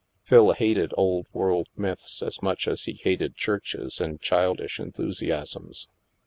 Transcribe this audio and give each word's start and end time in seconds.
Phil 0.23 0.53
hated 0.53 0.91
old 0.97 1.27
world 1.31 1.67
myths 1.77 2.23
as 2.23 2.41
much 2.41 2.67
as 2.67 2.85
he 2.85 2.93
hated 3.03 3.35
churches 3.35 4.01
and 4.01 4.19
childish 4.19 4.79
enthusiasms. 4.79 5.89